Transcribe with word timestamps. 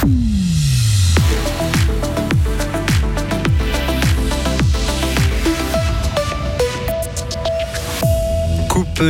Coupe 0.00 0.08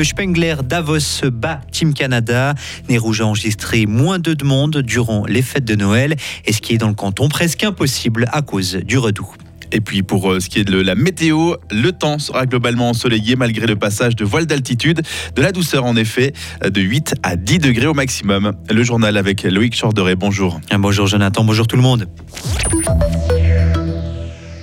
Spengler 0.02 0.56
Davos 0.64 0.98
bat 1.32 1.60
Team 1.70 1.94
Canada. 1.94 2.56
Né 2.88 2.98
Rouge 2.98 3.20
a 3.20 3.26
enregistré 3.26 3.86
moins 3.86 4.18
de 4.18 4.34
demandes 4.34 4.78
durant 4.78 5.26
les 5.26 5.42
fêtes 5.42 5.64
de 5.64 5.76
Noël 5.76 6.16
et 6.44 6.52
ce 6.52 6.60
qui 6.60 6.74
est 6.74 6.78
dans 6.78 6.88
le 6.88 6.94
canton 6.94 7.28
presque 7.28 7.62
impossible 7.62 8.28
à 8.32 8.42
cause 8.42 8.74
du 8.74 8.98
redout. 8.98 9.32
Et 9.72 9.80
puis 9.80 10.02
pour 10.02 10.32
euh, 10.32 10.40
ce 10.40 10.48
qui 10.48 10.58
est 10.58 10.64
de 10.64 10.80
la 10.80 10.94
météo, 10.94 11.54
le 11.70 11.92
temps 11.92 12.18
sera 12.18 12.46
globalement 12.46 12.90
ensoleillé 12.90 13.36
malgré 13.36 13.66
le 13.66 13.76
passage 13.76 14.16
de 14.16 14.24
voiles 14.24 14.46
d'altitude. 14.46 15.02
De 15.34 15.42
la 15.42 15.52
douceur 15.52 15.84
en 15.84 15.96
effet, 15.96 16.32
de 16.64 16.80
8 16.80 17.14
à 17.22 17.36
10 17.36 17.58
degrés 17.58 17.86
au 17.86 17.94
maximum. 17.94 18.52
Le 18.68 18.82
journal 18.82 19.16
avec 19.16 19.42
Loïc 19.44 19.78
Chorderet, 19.78 20.16
bonjour. 20.16 20.60
Bonjour 20.78 21.06
Jonathan, 21.06 21.44
bonjour 21.44 21.66
tout 21.66 21.76
le 21.76 21.82
monde. 21.82 22.08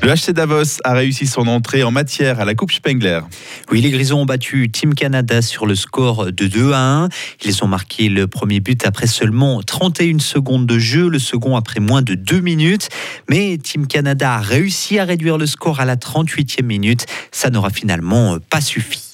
Le 0.08 0.14
HC 0.14 0.32
Davos 0.32 0.80
a 0.86 0.94
réussi 0.94 1.28
son 1.28 1.48
entrée 1.48 1.84
en 1.84 1.92
matière 1.92 2.40
à 2.40 2.46
la 2.46 2.56
Coupe 2.56 2.72
Spengler. 2.72 3.20
Oui, 3.70 3.82
les 3.82 3.90
Grisons 3.90 4.22
ont 4.22 4.26
battu 4.26 4.72
Team 4.72 4.94
Canada 4.94 5.42
sur 5.42 5.66
le 5.66 5.76
score 5.76 6.28
de 6.28 6.48
2 6.48 6.72
à 6.72 6.80
1. 6.80 7.10
Ils 7.44 7.62
ont 7.62 7.68
marqué 7.68 8.08
le 8.08 8.26
premier 8.26 8.62
but 8.62 8.86
après 8.86 9.08
seulement 9.08 9.62
31 9.62 10.20
secondes 10.20 10.66
de 10.66 10.80
jeu, 10.80 11.10
le 11.10 11.20
second 11.20 11.58
après 11.58 11.82
moins 11.82 12.04
de 12.04 12.16
2 12.16 12.40
minutes. 12.40 12.88
Mais 13.30 13.58
Team 13.58 13.86
Canada 13.86 14.36
a 14.36 14.40
réussi 14.40 14.98
à 14.98 15.04
réduire 15.04 15.38
le 15.38 15.46
score 15.46 15.82
à 15.82 15.86
la 15.86 15.98
38e 15.98 16.64
minute. 16.64 17.06
Ça 17.34 17.50
n'aura 17.50 17.70
finalement 17.70 18.38
pas 18.50 18.62
suffi. 18.62 19.07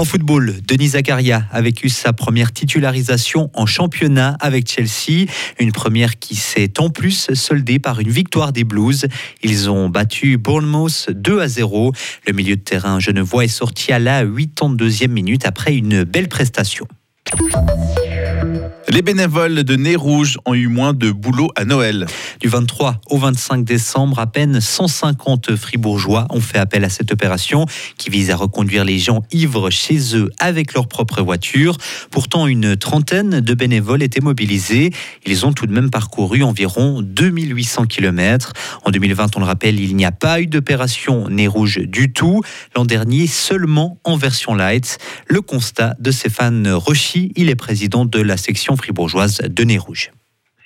En 0.00 0.06
football, 0.06 0.54
Denis 0.66 0.88
Zakaria 0.88 1.44
a 1.52 1.60
vécu 1.60 1.90
sa 1.90 2.14
première 2.14 2.52
titularisation 2.52 3.50
en 3.52 3.66
championnat 3.66 4.34
avec 4.40 4.66
Chelsea, 4.66 5.26
une 5.58 5.72
première 5.72 6.18
qui 6.18 6.36
s'est 6.36 6.80
en 6.80 6.88
plus 6.88 7.34
soldée 7.34 7.78
par 7.78 8.00
une 8.00 8.08
victoire 8.08 8.52
des 8.54 8.64
Blues. 8.64 9.08
Ils 9.42 9.68
ont 9.68 9.90
battu 9.90 10.38
Bournemouth 10.38 11.10
2 11.10 11.40
à 11.40 11.48
0. 11.48 11.92
Le 12.26 12.32
milieu 12.32 12.56
de 12.56 12.62
terrain 12.62 12.98
genevois 12.98 13.44
est 13.44 13.48
sorti 13.48 13.92
à 13.92 13.98
la 13.98 14.24
82e 14.24 15.08
minute 15.08 15.44
après 15.44 15.76
une 15.76 16.04
belle 16.04 16.28
prestation. 16.28 16.88
Les 18.88 19.02
bénévoles 19.02 19.62
de 19.62 19.76
Nez 19.76 19.94
Rouge 19.94 20.36
ont 20.44 20.54
eu 20.54 20.66
moins 20.66 20.92
de 20.92 21.12
boulot 21.12 21.50
à 21.54 21.64
Noël. 21.64 22.06
Du 22.40 22.48
23 22.48 23.00
au 23.08 23.18
25 23.18 23.64
décembre, 23.64 24.18
à 24.18 24.26
peine 24.26 24.60
150 24.60 25.54
fribourgeois 25.54 26.26
ont 26.30 26.40
fait 26.40 26.58
appel 26.58 26.84
à 26.84 26.88
cette 26.88 27.12
opération 27.12 27.66
qui 27.98 28.10
vise 28.10 28.30
à 28.30 28.36
reconduire 28.36 28.84
les 28.84 28.98
gens 28.98 29.22
ivres 29.30 29.70
chez 29.70 30.16
eux 30.16 30.30
avec 30.38 30.74
leur 30.74 30.88
propre 30.88 31.22
voiture. 31.22 31.76
Pourtant, 32.10 32.46
une 32.48 32.76
trentaine 32.76 33.40
de 33.40 33.54
bénévoles 33.54 34.02
étaient 34.02 34.20
mobilisés. 34.20 34.90
Ils 35.24 35.46
ont 35.46 35.52
tout 35.52 35.66
de 35.66 35.72
même 35.72 35.90
parcouru 35.90 36.42
environ 36.42 37.00
2800 37.00 37.86
km. 37.86 38.52
En 38.84 38.90
2020, 38.90 39.36
on 39.36 39.40
le 39.40 39.46
rappelle, 39.46 39.78
il 39.78 39.94
n'y 39.94 40.04
a 40.04 40.12
pas 40.12 40.40
eu 40.40 40.46
d'opération 40.46 41.28
Nez 41.28 41.46
Rouge 41.46 41.78
du 41.78 42.12
tout. 42.12 42.42
L'an 42.74 42.84
dernier, 42.84 43.28
seulement 43.28 43.98
en 44.02 44.16
version 44.16 44.54
light. 44.54 44.98
Le 45.28 45.40
constat 45.42 45.94
de 46.00 46.10
Stéphane 46.10 46.68
Rochy, 46.68 47.32
il 47.36 47.50
est 47.50 47.54
président 47.54 48.04
de 48.04 48.20
la 48.20 48.36
section 48.40 48.76
fribourgeoise 48.76 49.38
de 49.38 49.62
Nez 49.64 49.78
Rouge. 49.78 50.10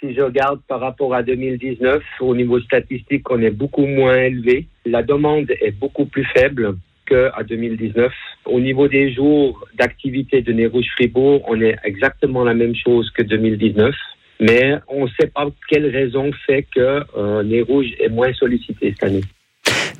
Si 0.00 0.14
je 0.14 0.20
regarde 0.20 0.60
par 0.68 0.80
rapport 0.80 1.14
à 1.14 1.22
2019, 1.22 2.02
au 2.20 2.34
niveau 2.34 2.60
statistique, 2.60 3.30
on 3.30 3.40
est 3.40 3.50
beaucoup 3.50 3.86
moins 3.86 4.16
élevé. 4.16 4.66
La 4.84 5.02
demande 5.02 5.50
est 5.50 5.72
beaucoup 5.72 6.06
plus 6.06 6.26
faible 6.36 6.76
qu'à 7.06 7.42
2019. 7.42 8.12
Au 8.46 8.60
niveau 8.60 8.88
des 8.88 9.12
jours 9.12 9.66
d'activité 9.78 10.42
de 10.42 10.52
Nez 10.52 10.66
Rouge 10.66 10.86
Fribourg, 10.96 11.42
on 11.48 11.60
est 11.60 11.76
exactement 11.84 12.44
la 12.44 12.54
même 12.54 12.74
chose 12.74 13.10
que 13.10 13.22
2019. 13.22 13.94
Mais 14.40 14.74
on 14.88 15.04
ne 15.04 15.10
sait 15.18 15.28
pas 15.28 15.46
quelle 15.68 15.86
raison 15.86 16.30
fait 16.46 16.66
que 16.74 17.02
euh, 17.16 17.42
Nez 17.42 17.62
Rouge 17.62 17.86
est 18.00 18.08
moins 18.08 18.32
sollicité 18.34 18.90
cette 18.90 19.04
année. 19.04 19.24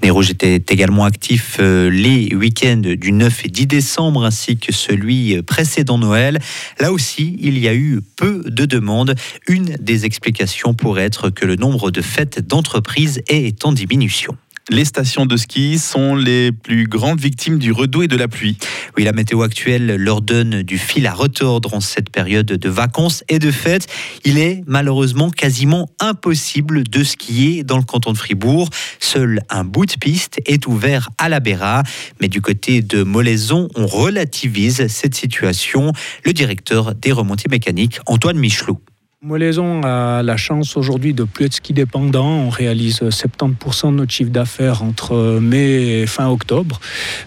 Nez 0.04 0.10
Rouge 0.10 0.28
était 0.28 0.62
également 0.68 1.06
actif 1.06 1.56
euh, 1.60 1.88
les 1.88 2.34
week-ends 2.34 2.82
du 2.84 3.10
9 3.10 3.46
et 3.46 3.48
10 3.48 3.66
décembre 3.66 4.26
ainsi 4.26 4.58
que 4.58 4.70
celui 4.70 5.40
précédent 5.40 5.96
Noël. 5.96 6.40
Là 6.78 6.92
aussi, 6.92 7.38
il 7.40 7.58
y 7.58 7.68
a 7.68 7.74
eu 7.74 8.02
peu 8.14 8.44
de 8.44 8.66
demandes. 8.66 9.14
Une 9.48 9.76
des 9.80 10.04
explications 10.04 10.74
pourrait 10.74 11.04
être 11.04 11.30
que 11.30 11.46
le 11.46 11.56
nombre 11.56 11.90
de 11.90 12.02
fêtes 12.02 12.46
d'entreprise 12.46 13.22
est 13.28 13.64
en 13.64 13.72
diminution. 13.72 14.36
Les 14.70 14.86
stations 14.86 15.26
de 15.26 15.36
ski 15.36 15.78
sont 15.78 16.16
les 16.16 16.50
plus 16.50 16.86
grandes 16.86 17.20
victimes 17.20 17.58
du 17.58 17.70
redout 17.70 18.04
et 18.04 18.08
de 18.08 18.16
la 18.16 18.28
pluie. 18.28 18.56
Oui, 18.96 19.04
la 19.04 19.12
météo 19.12 19.42
actuelle 19.42 19.96
leur 19.96 20.22
donne 20.22 20.62
du 20.62 20.78
fil 20.78 21.06
à 21.06 21.12
retordre 21.12 21.74
en 21.74 21.80
cette 21.80 22.08
période 22.08 22.46
de 22.46 22.68
vacances 22.70 23.24
et 23.28 23.38
de 23.38 23.50
fêtes. 23.50 23.86
Il 24.24 24.38
est 24.38 24.62
malheureusement 24.66 25.28
quasiment 25.28 25.90
impossible 26.00 26.82
de 26.82 27.04
skier 27.04 27.62
dans 27.62 27.76
le 27.76 27.84
canton 27.84 28.12
de 28.12 28.16
Fribourg. 28.16 28.70
Seul 29.00 29.42
un 29.50 29.64
bout 29.64 29.84
de 29.84 29.96
piste 30.00 30.40
est 30.46 30.66
ouvert 30.66 31.10
à 31.18 31.28
la 31.28 31.40
Béra. 31.40 31.82
Mais 32.22 32.28
du 32.28 32.40
côté 32.40 32.80
de 32.80 33.02
Molaison, 33.02 33.68
on 33.74 33.86
relativise 33.86 34.86
cette 34.86 35.14
situation. 35.14 35.92
Le 36.24 36.32
directeur 36.32 36.94
des 36.94 37.12
remontées 37.12 37.50
mécaniques, 37.50 38.00
Antoine 38.06 38.38
Michelot. 38.38 38.80
Molaison 39.24 39.80
a 39.84 40.22
la 40.22 40.36
chance 40.36 40.76
aujourd'hui 40.76 41.14
de 41.14 41.24
plus 41.24 41.46
être 41.46 41.54
ski 41.54 41.72
dépendant. 41.72 42.26
On 42.26 42.50
réalise 42.50 43.00
70% 43.00 43.86
de 43.86 43.96
notre 43.96 44.12
chiffre 44.12 44.30
d'affaires 44.30 44.82
entre 44.82 45.38
mai 45.40 46.02
et 46.02 46.06
fin 46.06 46.28
octobre. 46.28 46.78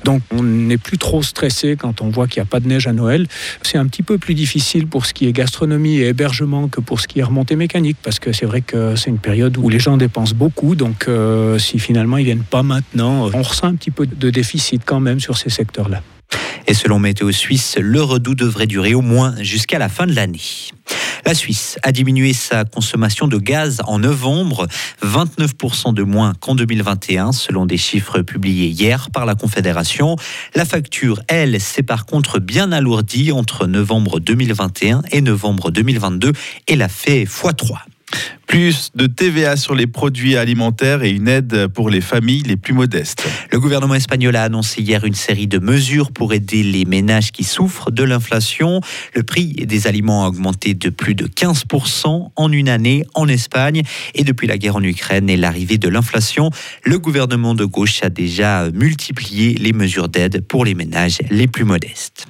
Donc 0.04 0.22
on 0.30 0.44
n'est 0.44 0.78
plus 0.78 1.00
trop 1.00 1.24
stressé 1.24 1.76
quand 1.76 2.04
on 2.04 2.10
voit 2.10 2.28
qu'il 2.28 2.40
n'y 2.40 2.48
a 2.48 2.50
pas 2.50 2.60
de 2.60 2.68
neige 2.68 2.86
à 2.86 2.94
Noël. 2.94 3.28
C'est 3.64 3.80
un 3.80 3.88
petit 3.88 4.04
peu 4.04 4.20
plus 4.20 4.36
difficile 4.36 4.86
pour 4.86 5.08
ce 5.08 5.14
qui 5.16 5.28
est 5.28 5.32
gastronomie 5.32 5.98
et 5.98 6.10
hébergement 6.10 6.68
que 6.68 6.82
pour 6.82 7.00
ce 7.00 7.08
qui 7.08 7.20
est 7.20 7.24
remontée 7.24 7.56
mécanique 7.56 7.98
parce 8.04 8.20
que 8.20 8.32
c'est 8.32 8.46
vrai 8.46 8.62
que 8.62 8.96
c'est 8.96 9.10
une 9.10 9.18
période 9.18 9.58
où 9.58 9.68
les 9.68 9.80
gens 9.80 9.98
dépensent 9.98 10.36
beaucoup. 10.36 10.76
Donc 10.76 11.08
euh, 11.08 11.58
si 11.58 11.80
finalement 11.80 12.18
ils 12.18 12.26
viennent 12.26 12.44
pas 12.48 12.62
maintenant, 12.62 13.28
on 13.34 13.42
ressent 13.42 13.66
un 13.66 13.76
petit 13.76 13.92
peu 13.92 14.06
de 14.06 14.30
déficit 14.30 14.84
quand 14.86 15.00
même 15.00 15.20
sur 15.20 15.36
ces 15.36 15.50
secteurs-là. 15.50 16.04
Et 16.68 16.76
selon 16.76 17.00
Météo 17.00 17.32
Suisse, 17.32 17.76
le 17.80 18.04
redout 18.04 18.36
devrait 18.36 18.68
durer 18.68 18.94
au 18.94 19.02
moins 19.02 19.34
jusqu'à 19.42 19.80
la 19.80 19.90
fin 19.90 20.06
de 20.06 20.14
l'année. 20.14 20.42
La 21.26 21.34
Suisse 21.34 21.78
a 21.84 21.92
diminué 21.92 22.34
sa 22.34 22.66
consommation 22.66 23.28
de 23.28 23.38
gaz 23.38 23.82
en 23.86 24.00
novembre, 24.00 24.68
29% 25.04 25.94
de 25.94 26.04
moins 26.04 26.34
qu'en 26.40 26.56
2021, 26.56 27.32
selon 27.32 27.66
des 27.66 27.78
chiffres 27.78 28.22
publiés 28.22 28.68
hier 28.68 29.10
par 29.12 29.26
la 29.26 29.36
Confédération. 29.36 30.16
La 30.56 30.66
facture, 30.66 31.22
elle, 31.28 31.60
s'est 31.60 31.84
par 31.84 32.06
contre 32.06 32.40
bien 32.40 32.72
alourdie 32.72 33.32
entre 33.32 33.68
novembre 33.68 34.20
2021 34.20 35.04
et 35.12 35.22
novembre 35.22 35.72
2022 35.72 36.32
et 36.68 36.76
l'a 36.76 36.90
fait 36.90 37.24
x3 37.24 37.78
plus 38.48 38.92
de 38.96 39.08
TVA 39.08 39.58
sur 39.58 39.76
les 39.76 39.88
produits 39.88 40.38
alimentaires 40.38 41.04
et 41.04 41.10
une 41.10 41.28
aide 41.28 41.68
pour 41.68 41.90
les 41.90 42.02
familles 42.02 42.44
les 42.44 42.56
plus 42.56 42.74
modestes. 42.74 43.28
Le 43.52 43.60
gouvernement 43.60 43.94
espagnol 43.94 44.36
a 44.36 44.44
annoncé 44.44 44.82
hier 44.82 45.04
une 45.04 45.14
série 45.14 45.48
de 45.48 45.60
mesures 45.60 46.12
pour 46.12 46.34
aider 46.34 46.64
les 46.64 46.86
ménages 46.86 47.32
qui 47.32 47.44
souffrent 47.44 47.92
de 47.92 48.04
l'inflation. 48.04 48.82
Le 49.14 49.24
prix 49.24 49.54
des 49.54 49.88
aliments 49.88 50.26
a 50.26 50.30
augmenté 50.30 50.74
de 50.74 50.90
plus 50.90 51.14
de 51.14 51.28
15% 51.28 52.32
en 52.36 52.52
une 52.52 52.70
année 52.70 53.06
en 53.14 53.28
Espagne. 53.28 53.84
Et 54.16 54.24
depuis 54.24 54.48
la 54.48 54.58
guerre 54.58 54.78
en 54.78 54.84
Ukraine 54.84 55.30
et 55.30 55.38
l'arrivée 55.38 55.78
de 55.78 55.90
l'inflation, 55.90 56.50
le 56.84 56.98
gouvernement 57.00 57.54
de 57.54 57.66
gauche 57.66 58.02
a 58.02 58.10
déjà 58.10 58.72
multiplié 58.72 59.56
les 59.56 59.74
mesures 59.74 60.08
d'aide 60.08 60.42
pour 60.48 60.64
les 60.66 60.74
ménages 60.74 61.20
les 61.30 61.48
plus 61.48 61.66
modestes. 61.66 62.28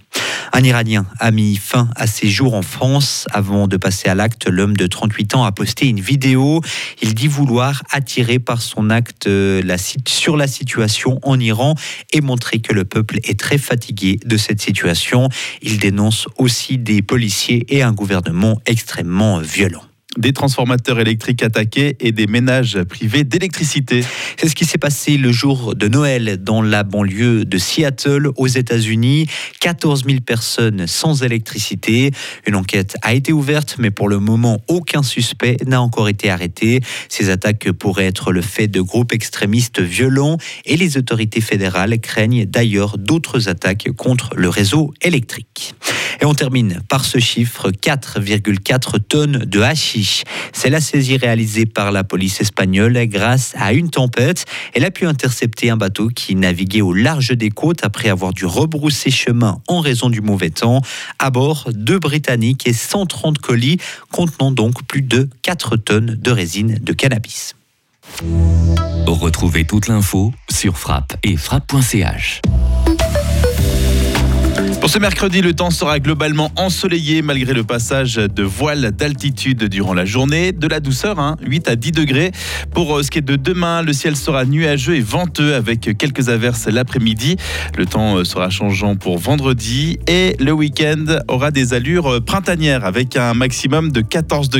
Un 0.54 0.64
Iranien 0.64 1.06
a 1.20 1.32
mis 1.32 1.56
fin 1.56 1.90
à 1.96 2.08
ses 2.08 2.28
jours 2.28 2.54
en 2.54 2.62
France. 2.62 3.26
Avant 3.32 3.68
de 3.68 3.78
passer 3.78 4.10
à 4.10 4.16
l'acte, 4.16 4.48
l'homme 4.48 4.76
de 4.76 4.88
38 4.88 5.36
ans 5.36 5.44
a 5.44 5.52
posté 5.52 5.88
une 5.88 6.00
vidéo. 6.00 6.62
Il 7.02 7.14
dit 7.14 7.28
vouloir 7.28 7.84
attirer 7.92 8.40
par 8.40 8.62
son 8.62 8.90
acte 8.90 9.28
euh, 9.28 9.62
la, 9.64 9.78
sur 9.78 10.38
la 10.38 10.48
situation 10.48 11.20
en 11.24 11.40
Iran 11.40 11.76
et 12.14 12.22
montrer 12.22 12.60
que 12.60 12.74
le 12.74 12.86
peuple 12.86 13.20
est 13.24 13.40
très 13.40 13.58
fatigué 13.58 14.20
de 14.26 14.38
cette 14.38 14.62
situation. 14.62 15.30
Il 15.62 15.80
dénonce 15.80 16.28
aussi 16.38 16.78
des 16.78 17.02
policiers 17.02 17.66
et 17.70 17.84
un 17.84 17.94
gouvernement 17.94 18.62
extrêmement 18.66 19.40
violent 19.40 19.87
des 20.18 20.34
transformateurs 20.34 21.00
électriques 21.00 21.44
attaqués 21.44 21.96
et 22.00 22.12
des 22.12 22.28
ménages 22.28 22.82
privés 22.84 23.24
d'électricité. 23.24 24.04
C'est 24.38 24.50
ce 24.50 24.56
qui 24.56 24.66
s'est 24.66 24.78
passé 24.78 25.18
le 25.18 25.32
jour 25.32 25.76
de 25.76 25.88
Noël 25.88 26.38
dans 26.42 26.62
la 26.62 26.84
banlieue 26.84 27.46
de 27.46 27.58
Seattle 27.58 28.30
aux 28.36 28.48
États-Unis. 28.48 29.28
14 29.62 30.06
000 30.06 30.20
personnes 30.22 30.88
sans 30.88 31.24
électricité. 31.24 32.12
Une 32.46 32.56
enquête 32.56 32.98
a 33.02 33.14
été 33.14 33.32
ouverte, 33.32 33.78
mais 33.80 33.92
pour 33.92 34.10
le 34.10 34.20
moment, 34.20 34.62
aucun 34.68 35.04
suspect 35.04 35.58
n'a 35.66 35.82
encore 35.82 36.10
été 36.10 36.30
arrêté. 36.30 36.82
Ces 37.10 37.30
attaques 37.30 37.72
pourraient 37.72 38.08
être 38.08 38.32
le 38.32 38.42
fait 38.42 38.68
de 38.68 38.82
groupes 38.82 39.14
extrémistes 39.14 39.82
violents 39.82 40.38
et 40.66 40.78
les 40.78 40.98
autorités 40.98 41.42
fédérales 41.42 42.00
craignent 42.00 42.46
d'ailleurs 42.46 42.98
d'autres 42.98 43.50
attaques 43.50 43.90
contre 43.96 44.32
le 44.36 44.50
réseau 44.50 44.94
électrique. 45.02 45.76
Et 46.20 46.26
on 46.26 46.34
termine 46.34 46.82
par 46.90 47.06
ce 47.06 47.20
chiffre 47.20 47.72
4,4 47.72 49.00
tonnes 49.08 49.46
de 49.46 49.60
Canaris. 49.78 50.24
C'est 50.54 50.70
la 50.70 50.82
saisie 50.82 51.18
réalisée 51.18 51.66
par 51.66 51.92
la 51.92 52.04
police 52.04 52.42
espagnole 52.42 52.98
grâce 53.08 53.54
à 53.58 53.74
une 53.74 53.90
tempête. 53.90 54.46
Elle 54.74 54.86
a 54.86 54.92
pu 54.92 55.06
intercepter 55.06 55.70
un 55.70 55.78
bateau 55.78 56.10
qui 56.10 56.36
naviguait 56.36 56.82
au 56.82 56.94
large 56.94 57.32
des 57.32 57.50
côtes 57.50 57.84
après 57.84 58.10
avoir 58.10 58.34
dû 58.34 58.46
rebrousser 58.46 59.12
chemin 59.12 59.62
en 59.68 59.80
raison 59.80 60.10
du 60.10 60.22
mauvais 60.22 60.50
temps. 60.50 60.82
À 61.20 61.30
bord, 61.30 61.70
deux 61.74 62.00
Britanniques 62.00 62.68
et 62.68 62.74
130 62.74 63.40
colis 63.40 63.78
contenant 64.12 64.52
donc 64.52 64.84
plus 64.86 65.02
de 65.02 65.30
4 65.42 65.78
tonnes 65.78 66.18
de 66.20 66.32
résine 66.32 66.78
de 66.82 66.94
cannabis. 66.94 67.56
Retrouvez 69.06 69.66
toute 69.66 69.88
l'info 69.88 70.34
sur 70.50 70.78
frappe 70.78 71.18
et 71.24 71.38
frappe.ch. 71.38 72.42
Ce 74.88 75.00
mercredi, 75.00 75.42
le 75.42 75.54
temps 75.54 75.70
sera 75.70 76.00
globalement 76.00 76.50
ensoleillé 76.56 77.22
malgré 77.22 77.54
le 77.54 77.66
passage 77.66 78.16
de 78.16 78.44
voiles 78.44 78.92
d'altitude 78.92 79.66
durant 79.66 79.94
la 79.94 80.06
journée. 80.06 80.54
De 80.54 80.66
la 80.66 80.80
douceur, 80.80 81.20
hein, 81.20 81.36
8 81.46 81.68
à 81.68 81.76
10 81.76 81.92
degrés. 81.92 82.32
Pour 82.74 82.98
euh, 82.98 83.04
ce 83.04 83.12
qui 83.12 83.18
est 83.18 83.22
de 83.22 83.36
demain, 83.36 83.82
le 83.82 83.92
ciel 83.92 84.16
sera 84.16 84.46
nuageux 84.46 84.96
et 84.96 85.02
venteux 85.02 85.56
avec 85.56 85.98
quelques 85.98 86.30
averses 86.30 86.68
l'après-midi. 86.68 87.36
Le 87.78 87.86
temps 87.86 88.16
euh, 88.16 88.24
sera 88.24 88.50
changeant 88.50 88.96
pour 88.96 89.18
vendredi 89.18 90.00
et 90.08 90.38
le 90.40 90.54
week-end 90.54 91.20
aura 91.28 91.52
des 91.52 91.74
allures 91.74 92.24
printanières 92.24 92.86
avec 92.86 93.18
un 93.18 93.34
maximum 93.34 93.92
de 93.92 94.00
14 94.00 94.50
degrés. 94.50 94.56